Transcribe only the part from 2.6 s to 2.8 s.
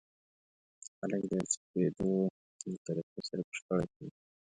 له